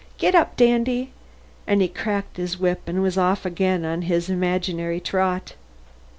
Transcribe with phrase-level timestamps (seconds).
[0.17, 1.11] Get up, Dandy!"
[1.67, 5.53] and he cracked his whip and was off again on his imaginary trot.